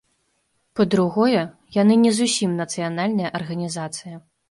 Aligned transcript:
Па-другое, 0.79 1.43
яны 1.81 1.99
не 2.07 2.15
зусім 2.23 2.59
нацыянальная 2.65 3.35
арганізацыя. 3.45 4.15